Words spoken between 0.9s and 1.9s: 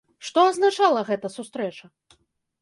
гэта сустрэча?